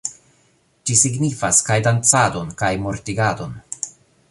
[0.89, 3.57] Ĝi signifas kaj dancadon kaj mortigadon